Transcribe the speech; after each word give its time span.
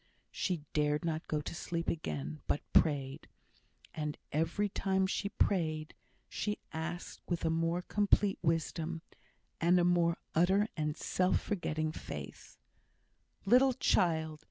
She 0.31 0.63
dared 0.73 1.05
not 1.05 1.27
go 1.27 1.41
to 1.41 1.53
sleep 1.53 1.87
again, 1.87 2.41
but 2.47 2.61
prayed. 2.73 3.27
And 3.93 4.17
every 4.31 4.67
time 4.67 5.05
she 5.05 5.29
prayed, 5.29 5.93
she 6.27 6.57
asked 6.73 7.21
with 7.27 7.45
a 7.45 7.51
more 7.51 7.83
complete 7.83 8.39
wisdom, 8.41 9.03
and 9.59 9.79
a 9.79 9.83
more 9.83 10.17
utter 10.33 10.67
and 10.75 10.97
self 10.97 11.39
forgetting 11.39 11.91
faith. 11.91 12.57
Little 13.45 13.73
child! 13.73 14.39